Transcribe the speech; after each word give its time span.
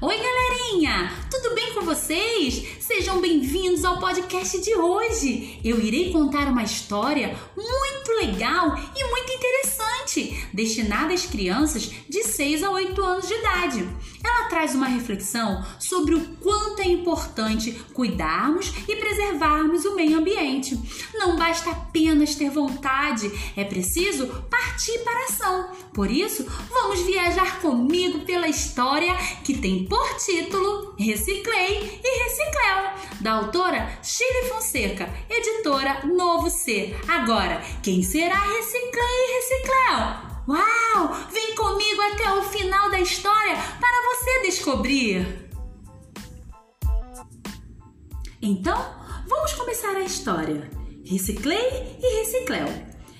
Oi, 0.00 0.16
galerinha! 0.16 1.12
Tudo 1.28 1.56
bem 1.56 1.74
com 1.74 1.80
vocês? 1.80 2.64
Sejam 2.78 3.20
bem-vindos 3.20 3.84
ao 3.84 3.98
podcast 3.98 4.60
de 4.60 4.72
hoje. 4.76 5.58
Eu 5.64 5.80
irei 5.80 6.12
contar 6.12 6.46
uma 6.46 6.62
história 6.62 7.36
muito 7.56 8.12
legal 8.12 8.78
e 8.94 9.04
muito 9.10 9.32
interessante, 9.32 10.46
destinada 10.54 11.12
às 11.12 11.26
crianças 11.26 11.90
de 12.08 12.22
6 12.22 12.62
a 12.62 12.70
8 12.70 13.04
anos 13.04 13.26
de 13.26 13.34
idade. 13.34 13.88
Ela 14.22 14.48
traz 14.48 14.74
uma 14.74 14.86
reflexão 14.86 15.64
sobre 15.78 16.14
o 16.14 16.20
quanto 16.36 16.82
é 16.82 16.86
importante 16.88 17.72
cuidarmos 17.92 18.72
e 18.88 18.96
preservarmos 18.96 19.84
o 19.84 19.94
meio 19.94 20.18
ambiente. 20.18 20.78
Não 21.14 21.36
basta 21.36 21.70
apenas 21.70 22.34
ter 22.34 22.50
vontade, 22.50 23.30
é 23.56 23.64
preciso 23.64 24.26
partir 24.50 24.98
para 25.00 25.18
a 25.18 25.24
ação. 25.24 25.70
Por 25.92 26.10
isso, 26.10 26.46
vamos 26.70 27.00
viajar 27.00 27.60
comigo 27.60 28.20
pela 28.20 28.48
história 28.48 29.14
que 29.44 29.58
tem 29.58 29.84
por 29.84 30.16
título 30.16 30.94
Reciclei 30.98 32.00
e 32.02 32.24
Recicléu, 32.24 33.20
da 33.20 33.32
autora 33.32 33.98
Chile 34.02 34.48
Fonseca, 34.48 35.08
editora 35.28 36.06
Novo 36.06 36.50
Ser. 36.50 36.98
Agora, 37.08 37.60
quem 37.82 38.02
será 38.02 38.38
Reciclei 38.38 39.04
e 39.04 39.34
Recicléu? 39.34 40.37
Uau! 40.48 41.14
Vem 41.30 41.54
comigo 41.54 42.00
até 42.00 42.32
o 42.32 42.42
final 42.42 42.90
da 42.90 42.98
história 42.98 43.54
para 43.78 44.16
você 44.16 44.40
descobrir! 44.46 45.50
Então, 48.40 48.82
vamos 49.26 49.52
começar 49.52 49.94
a 49.94 50.00
história. 50.00 50.70
Reciclei 51.04 51.98
e 52.00 52.20
Recicléu. 52.20 52.66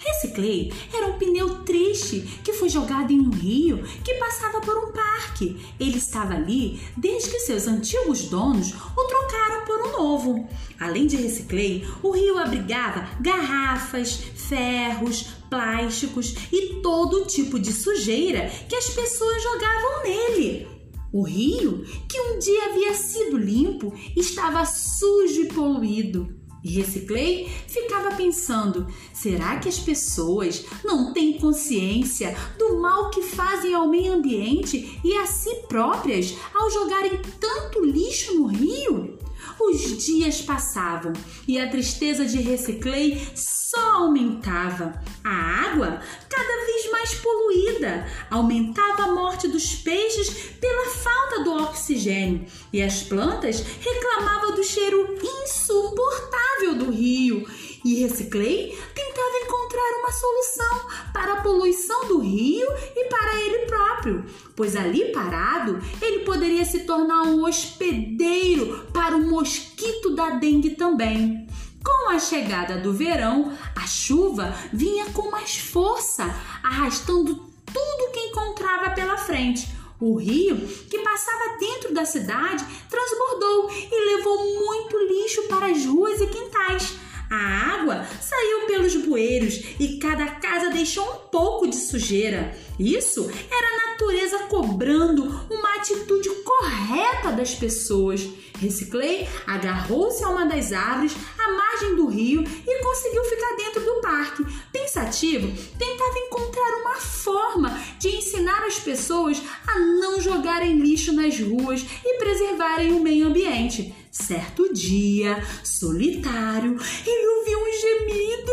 Reciclei 0.00 0.72
era 0.92 1.06
um 1.06 1.16
pneu 1.16 1.62
triste 1.62 2.22
que 2.42 2.54
foi 2.54 2.68
jogado 2.68 3.12
em 3.12 3.20
um 3.20 3.30
rio 3.30 3.84
que 4.04 4.14
passava 4.14 4.60
por 4.60 4.76
um 4.78 4.90
parque. 4.90 5.64
Ele 5.78 5.98
estava 5.98 6.34
ali 6.34 6.80
desde 6.96 7.30
que 7.30 7.38
seus 7.38 7.68
antigos 7.68 8.24
donos 8.24 8.72
o 8.72 9.04
trocaram 9.04 9.31
por 9.64 9.80
um 9.86 9.92
novo. 9.92 10.48
Além 10.78 11.06
de 11.06 11.16
reciclei, 11.16 11.86
o 12.02 12.10
rio 12.10 12.38
abrigava 12.38 13.08
garrafas, 13.20 14.14
ferros, 14.34 15.22
plásticos 15.48 16.34
e 16.52 16.80
todo 16.82 17.26
tipo 17.26 17.58
de 17.58 17.72
sujeira 17.72 18.50
que 18.68 18.76
as 18.76 18.88
pessoas 18.90 19.42
jogavam 19.42 20.02
nele. 20.02 20.68
O 21.12 21.22
rio, 21.22 21.84
que 22.08 22.20
um 22.20 22.38
dia 22.38 22.70
havia 22.70 22.94
sido 22.94 23.36
limpo, 23.36 23.92
estava 24.16 24.64
sujo 24.64 25.42
e 25.42 25.48
poluído 25.48 26.42
e 26.64 26.70
reciclei, 26.70 27.48
ficava 27.66 28.14
pensando: 28.14 28.86
será 29.12 29.58
que 29.58 29.68
as 29.68 29.78
pessoas 29.78 30.64
não 30.84 31.12
têm 31.12 31.38
consciência 31.38 32.36
do 32.58 32.80
mal 32.80 33.10
que 33.10 33.22
fazem 33.22 33.74
ao 33.74 33.88
meio 33.88 34.14
ambiente 34.14 35.00
e 35.04 35.16
a 35.16 35.26
si 35.26 35.54
próprias 35.68 36.34
ao 36.54 36.70
jogarem 36.70 37.20
tanto 37.40 37.84
lixo 37.84 38.34
no 38.34 38.46
rio? 38.46 39.18
Os 39.58 40.04
dias 40.04 40.42
passavam 40.42 41.12
e 41.46 41.58
a 41.58 41.68
tristeza 41.68 42.24
de 42.24 42.40
Reciclei 42.40 43.26
só 43.34 44.02
aumentava. 44.02 45.00
A 45.24 45.70
água, 45.70 46.00
cada 46.28 46.66
vez 46.66 46.90
mais 46.90 47.14
poluída, 47.14 48.06
aumentava 48.30 49.04
a 49.04 49.14
morte 49.14 49.48
dos 49.48 49.74
peixes 49.76 50.30
pela 50.60 50.86
falta 50.90 51.44
do 51.44 51.54
oxigênio 51.62 52.46
e 52.72 52.82
as 52.82 53.02
plantas 53.02 53.60
reclamavam 53.80 54.54
do 54.54 54.64
cheiro 54.64 55.16
insuportável 55.22 56.74
do 56.74 56.90
rio. 56.90 57.46
E 57.84 58.00
Reciclei 58.00 58.78
tentava 58.94 59.38
encontrar 59.44 59.98
uma 60.00 60.12
solução 60.12 60.90
para 61.22 61.34
a 61.34 61.40
poluição 61.40 62.08
do 62.08 62.18
rio 62.18 62.66
e 62.96 63.08
para 63.08 63.40
ele 63.40 63.66
próprio, 63.66 64.24
pois 64.56 64.74
ali 64.74 65.12
parado 65.12 65.80
ele 66.00 66.24
poderia 66.24 66.64
se 66.64 66.80
tornar 66.80 67.22
um 67.22 67.44
hospedeiro 67.44 68.88
para 68.92 69.16
o 69.16 69.22
mosquito 69.22 70.16
da 70.16 70.30
dengue 70.30 70.70
também. 70.70 71.46
Com 71.84 72.10
a 72.10 72.18
chegada 72.18 72.78
do 72.78 72.92
verão, 72.92 73.56
a 73.76 73.86
chuva 73.86 74.52
vinha 74.72 75.06
com 75.12 75.30
mais 75.30 75.56
força, 75.58 76.24
arrastando 76.60 77.36
tudo 77.36 78.12
que 78.12 78.20
encontrava 78.20 78.90
pela 78.90 79.16
frente. 79.16 79.68
O 80.00 80.16
rio, 80.16 80.56
que 80.90 80.98
passava 80.98 81.56
dentro 81.60 81.94
da 81.94 82.04
cidade, 82.04 82.66
transbordou 82.90 83.70
e 83.70 84.16
levou 84.16 84.66
muito 84.66 84.98
lixo 84.98 85.42
para 85.44 85.66
as 85.66 85.86
ruas 85.86 86.20
e 86.20 86.26
quintais. 86.26 87.01
A 87.34 87.80
água 87.80 88.06
saiu 88.20 88.66
pelos 88.66 88.94
bueiros 88.94 89.54
e 89.80 89.96
cada 89.96 90.26
casa 90.32 90.68
deixou 90.68 91.02
um 91.02 91.28
pouco 91.30 91.66
de 91.66 91.76
sujeira. 91.76 92.54
Isso 92.78 93.26
era 93.50 93.71
natureza 94.02 94.38
cobrando 94.48 95.24
uma 95.48 95.76
atitude 95.76 96.28
correta 96.44 97.30
das 97.32 97.54
pessoas. 97.54 98.28
Reciclei 98.58 99.28
agarrou-se 99.46 100.22
a 100.24 100.28
uma 100.28 100.44
das 100.44 100.72
árvores 100.72 101.14
à 101.38 101.52
margem 101.52 101.96
do 101.96 102.06
rio 102.06 102.42
e 102.42 102.82
conseguiu 102.82 103.24
ficar 103.24 103.56
dentro 103.56 103.84
do 103.84 104.00
parque. 104.00 104.44
Pensativo, 104.72 105.48
tentava 105.78 106.18
encontrar 106.18 106.80
uma 106.80 106.96
forma 106.96 107.80
de 107.98 108.08
ensinar 108.08 108.64
as 108.66 108.78
pessoas 108.78 109.40
a 109.66 109.78
não 109.78 110.20
jogarem 110.20 110.78
lixo 110.78 111.12
nas 111.12 111.38
ruas 111.38 111.84
e 112.04 112.18
preservarem 112.18 112.92
o 112.92 113.00
meio 113.00 113.28
ambiente. 113.28 113.94
Certo 114.10 114.72
dia, 114.74 115.42
solitário, 115.64 116.76
ele 117.06 117.26
ouviu 117.26 117.58
um 117.58 117.72
gemido, 117.72 118.52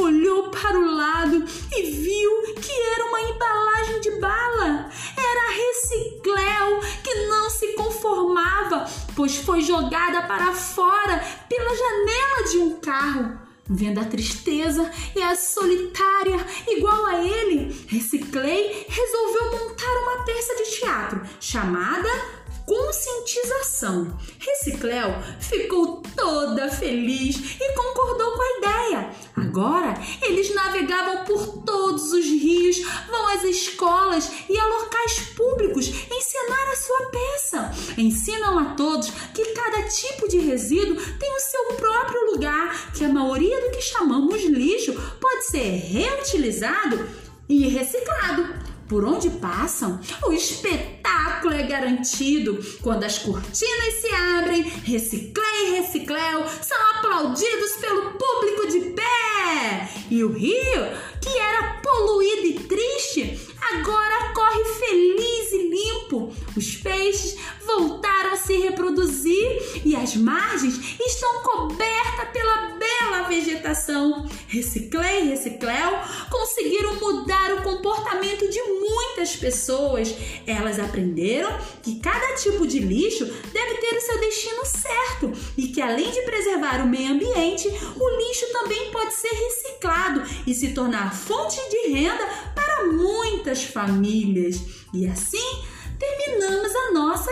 olhou 0.00 0.50
para 0.50 0.78
o 0.78 0.94
lado 0.94 1.44
e 1.72 1.82
viu 1.90 2.54
que 2.60 2.72
era 2.72 3.04
uma 3.06 3.20
embalagem 3.20 4.00
de 4.00 4.10
bala. 4.20 4.90
Era 5.16 5.50
recicléu 5.50 6.80
que 7.02 7.14
não 7.26 7.50
se 7.50 7.68
conformava, 7.74 8.86
pois 9.14 9.36
foi 9.36 9.62
jogada 9.62 10.22
para 10.22 10.52
fora 10.52 11.22
pela 11.48 11.74
janela 11.74 12.48
de 12.50 12.58
um 12.58 12.80
carro. 12.80 13.46
Vendo 13.68 13.98
a 13.98 14.04
tristeza 14.04 14.88
e 15.14 15.20
a 15.20 15.34
solitária 15.34 16.36
igual 16.68 17.04
a 17.06 17.24
ele, 17.24 17.84
Reciclei 17.88 18.86
resolveu 18.88 19.58
montar 19.58 19.92
uma 20.02 20.24
peça 20.24 20.54
de 20.54 20.78
teatro 20.78 21.20
chamada 21.40 22.08
conscientização. 22.64 24.16
Recicléu 24.38 25.14
ficou 25.40 26.02
toda 26.14 26.68
feliz 26.68 27.56
e 27.60 27.72
concordou 27.74 28.32
com 28.32 28.42
a 28.42 28.58
ideia. 28.58 29.10
Agora 29.36 29.94
eles 30.22 30.54
navegavam 30.76 31.24
por 31.24 31.62
todos 31.64 32.12
os 32.12 32.24
rios, 32.26 32.76
vão 33.08 33.28
às 33.28 33.44
escolas 33.44 34.30
e 34.48 34.58
a 34.58 34.66
locais 34.66 35.20
públicos 35.34 35.88
ensinar 35.88 36.72
a 36.72 36.76
sua 36.76 37.06
peça. 37.06 37.72
Ensinam 37.96 38.58
a 38.58 38.64
todos 38.74 39.10
que 39.34 39.44
cada 39.54 39.82
tipo 39.84 40.28
de 40.28 40.38
resíduo 40.38 40.96
tem 41.18 41.34
o 41.34 41.40
seu 41.40 41.64
próprio 41.76 42.32
lugar, 42.32 42.92
que 42.92 43.04
a 43.04 43.08
maioria 43.08 43.60
do 43.62 43.70
que 43.70 43.80
chamamos 43.80 44.42
lixo 44.44 44.92
pode 45.20 45.46
ser 45.46 45.70
reutilizado 45.70 47.08
e 47.48 47.68
reciclado. 47.68 48.66
Por 48.88 49.04
onde 49.04 49.30
passam, 49.30 50.00
o 50.24 50.32
espetáculo 50.32 51.54
é 51.54 51.64
garantido. 51.64 52.56
Quando 52.82 53.02
as 53.02 53.18
cortinas 53.18 53.94
se 54.00 54.14
abrem, 54.14 54.62
Reciclei 54.62 55.70
Recicléu 55.72 56.44
são 56.62 56.78
aplaudidos 56.94 57.72
pelo 57.80 58.12
público 58.12 58.68
de 58.68 58.80
pé. 58.90 59.25
E 60.10 60.22
o 60.22 60.32
rio, 60.32 60.86
que 61.20 61.38
era 61.38 61.80
poluído 61.82 62.46
e 62.46 62.54
triste, 62.54 63.48
agora 63.72 64.32
corre 64.32 64.64
feliz 64.64 65.52
e 65.52 65.68
limpo. 65.68 66.32
Os 66.56 66.76
peixes 66.76 67.36
voltaram 67.66 68.32
a 68.32 68.36
se 68.36 68.56
reproduzir 68.58 69.82
e 69.84 69.96
as 69.96 70.14
margens 70.14 70.96
estão 71.00 71.42
cobertas 71.42 71.55
vegetação. 73.96 74.26
Reciclei 74.48 75.22
e 75.22 75.28
Recicléu 75.28 75.92
conseguiram 76.30 76.94
mudar 76.96 77.54
o 77.54 77.62
comportamento 77.62 78.48
de 78.48 78.62
muitas 78.62 79.36
pessoas. 79.36 80.14
Elas 80.46 80.78
aprenderam 80.78 81.58
que 81.82 81.98
cada 82.00 82.34
tipo 82.34 82.66
de 82.66 82.78
lixo 82.78 83.24
deve 83.24 83.74
ter 83.74 83.96
o 83.96 84.00
seu 84.00 84.20
destino 84.20 84.66
certo 84.66 85.32
e 85.56 85.68
que 85.68 85.80
além 85.80 86.10
de 86.10 86.22
preservar 86.22 86.82
o 86.82 86.88
meio 86.88 87.12
ambiente, 87.12 87.68
o 87.68 88.18
lixo 88.18 88.52
também 88.52 88.90
pode 88.90 89.14
ser 89.14 89.30
reciclado 89.30 90.22
e 90.46 90.54
se 90.54 90.72
tornar 90.72 91.14
fonte 91.14 91.58
de 91.70 91.88
renda 91.92 92.26
para 92.54 92.84
muitas 92.86 93.64
famílias. 93.64 94.60
E 94.92 95.06
assim 95.06 95.64
terminamos 95.98 96.74
a 96.74 96.92
nossa 96.92 97.25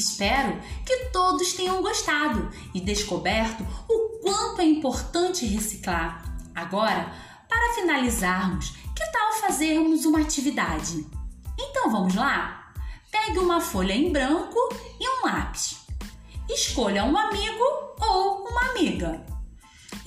Espero 0.00 0.58
que 0.86 1.10
todos 1.12 1.52
tenham 1.52 1.82
gostado 1.82 2.50
e 2.72 2.80
descoberto 2.80 3.62
o 3.86 4.18
quanto 4.22 4.62
é 4.62 4.64
importante 4.64 5.44
reciclar. 5.44 6.24
Agora, 6.54 7.12
para 7.46 7.74
finalizarmos, 7.74 8.70
que 8.96 9.12
tal 9.12 9.34
fazermos 9.34 10.06
uma 10.06 10.22
atividade? 10.22 11.06
Então 11.58 11.90
vamos 11.90 12.14
lá? 12.14 12.72
Pegue 13.10 13.40
uma 13.40 13.60
folha 13.60 13.92
em 13.92 14.10
branco 14.10 14.56
e 14.98 15.06
um 15.06 15.26
lápis. 15.26 15.76
Escolha 16.48 17.04
um 17.04 17.14
amigo 17.18 17.64
ou 18.00 18.48
uma 18.48 18.70
amiga. 18.70 19.22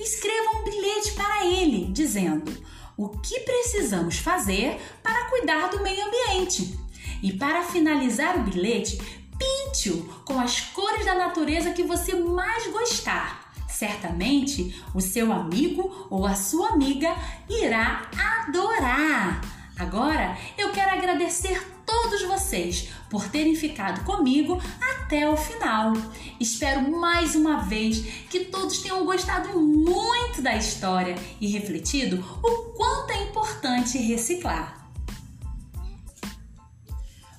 Escreva 0.00 0.56
um 0.56 0.64
bilhete 0.64 1.12
para 1.12 1.46
ele 1.46 1.92
dizendo: 1.92 2.52
o 2.96 3.10
que 3.10 3.38
precisamos 3.40 4.18
fazer 4.18 4.76
para 5.04 5.30
cuidar 5.30 5.68
do 5.68 5.84
meio 5.84 6.04
ambiente. 6.04 6.82
E 7.22 7.32
para 7.32 7.62
finalizar 7.62 8.36
o 8.36 8.42
bilhete, 8.42 8.98
pinte-o 9.38 10.02
com 10.24 10.38
as 10.38 10.60
cores 10.60 11.04
da 11.04 11.14
natureza 11.14 11.72
que 11.72 11.82
você 11.82 12.14
mais 12.14 12.66
gostar. 12.68 13.52
Certamente 13.68 14.80
o 14.94 15.00
seu 15.00 15.32
amigo 15.32 16.06
ou 16.08 16.26
a 16.26 16.34
sua 16.34 16.70
amiga 16.70 17.14
irá 17.48 18.08
adorar. 18.46 19.40
Agora 19.76 20.38
eu 20.56 20.70
quero 20.70 20.92
agradecer 20.92 21.60
todos 21.84 22.22
vocês 22.22 22.88
por 23.10 23.28
terem 23.28 23.56
ficado 23.56 24.04
comigo 24.04 24.60
até 24.80 25.28
o 25.28 25.36
final. 25.36 25.92
Espero 26.38 26.90
mais 26.90 27.34
uma 27.34 27.58
vez 27.58 27.98
que 28.30 28.44
todos 28.44 28.78
tenham 28.78 29.04
gostado 29.04 29.58
muito 29.58 30.40
da 30.40 30.56
história 30.56 31.16
e 31.40 31.48
refletido 31.48 32.24
o 32.42 32.72
quanto 32.76 33.10
é 33.10 33.24
importante 33.24 33.98
reciclar. 33.98 34.83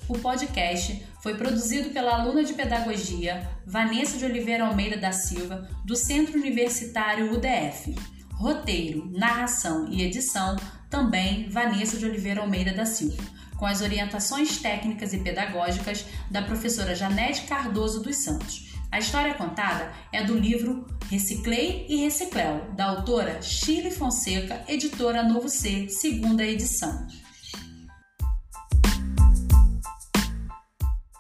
O 0.08 0.20
podcast 0.20 1.04
foi 1.20 1.34
produzido 1.34 1.90
pela 1.90 2.16
aluna 2.16 2.44
de 2.44 2.54
pedagogia 2.54 3.50
Vanessa 3.66 4.20
de 4.20 4.26
Oliveira 4.26 4.68
Almeida 4.68 4.98
da 4.98 5.12
Silva, 5.12 5.68
do 5.84 5.96
Centro 5.96 6.38
Universitário 6.38 7.34
UDF. 7.34 7.96
Roteiro, 8.34 9.10
narração 9.12 9.88
e 9.90 10.04
edição 10.04 10.56
também 10.92 11.50
Vanessa 11.50 11.98
de 11.98 12.06
Oliveira 12.06 12.42
Almeida 12.42 12.72
da 12.72 12.86
Silva, 12.86 13.24
com 13.58 13.66
as 13.66 13.82
orientações 13.82 14.60
técnicas 14.60 15.12
e 15.12 15.18
pedagógicas 15.18 16.06
da 16.30 16.44
professora 16.44 16.94
Janete 16.94 17.48
Cardoso 17.48 18.04
dos 18.04 18.18
Santos. 18.18 18.76
A 18.92 19.00
história 19.00 19.34
contada 19.34 19.92
é 20.14 20.24
do 20.24 20.38
livro 20.38 20.86
Reciclei 21.10 21.88
e 21.90 21.96
Recicléu, 21.96 22.72
da 22.76 22.86
autora 22.86 23.42
Chile 23.42 23.90
Fonseca, 23.90 24.64
editora 24.68 25.24
Novo 25.24 25.50
C, 25.50 25.90
segunda 25.90 26.46
edição. 26.46 27.08